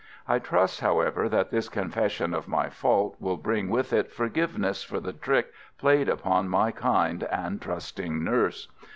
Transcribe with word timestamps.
I 0.27 0.39
trust, 0.39 0.79
however, 0.81 1.29
that 1.29 1.51
this 1.51 1.69
confession 1.69 2.33
of 2.33 2.47
my 2.47 2.69
fault 2.69 3.17
will 3.19 3.37
bring 3.37 3.69
with 3.69 3.93
it 3.93 4.11
forgiveness 4.11 4.81
for 4.81 4.99
the 4.99 5.13
trick 5.13 5.51
played 5.77 6.09
upon 6.09 6.49
my 6.49 6.71
kind 6.71 7.21
and 7.25 7.61
trusting 7.61 8.23
nurse. 8.23 8.67